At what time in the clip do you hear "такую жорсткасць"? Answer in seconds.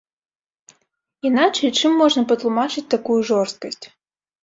2.97-3.83